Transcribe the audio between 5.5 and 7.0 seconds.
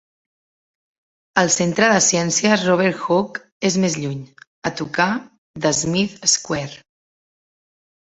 de Smith Square.